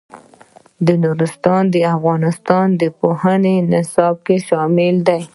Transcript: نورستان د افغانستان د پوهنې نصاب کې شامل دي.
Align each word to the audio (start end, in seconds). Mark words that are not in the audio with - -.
نورستان 1.03 1.63
د 1.73 1.75
افغانستان 1.95 2.67
د 2.81 2.83
پوهنې 2.99 3.55
نصاب 3.71 4.15
کې 4.25 4.37
شامل 4.47 4.95
دي. 5.07 5.21